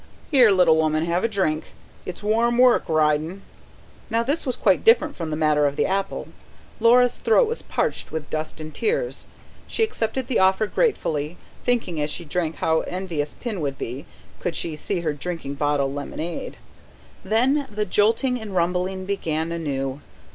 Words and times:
"Here, 0.31 0.49
little 0.49 0.77
woman, 0.77 1.05
have 1.05 1.23
a 1.23 1.27
drink. 1.27 1.65
It's 2.07 2.23
warm 2.23 2.57
work 2.57 2.85
ridin'." 2.89 3.43
Now 4.09 4.23
this 4.23 4.47
was 4.47 4.55
quite 4.57 4.83
different 4.83 5.15
from 5.15 5.29
the 5.29 5.35
matter 5.35 5.67
of 5.67 5.75
the 5.75 5.85
apple. 5.85 6.29
Laura's 6.79 7.17
throat 7.19 7.47
was 7.47 7.61
parched 7.61 8.11
with 8.11 8.31
dust 8.31 8.59
and 8.59 8.73
tears. 8.73 9.27
She 9.67 9.83
accepted 9.83 10.25
the 10.25 10.39
offer 10.39 10.65
gratefully, 10.65 11.37
thinking 11.63 12.01
as 12.01 12.09
she 12.09 12.25
drank 12.25 12.55
how 12.55 12.79
envious 12.87 13.35
Pin 13.41 13.61
would 13.61 13.77
be, 13.77 14.07
could 14.39 14.55
she 14.55 14.75
see 14.75 15.01
her 15.01 15.13
drinking 15.13 15.53
bottle 15.53 15.93
lemonade. 15.93 16.57
Then 17.23 17.67
the 17.69 17.85
jolting 17.85 18.41
and 18.41 18.55
rumbling 18.55 19.05
began 19.05 19.51
anew. 19.51 20.01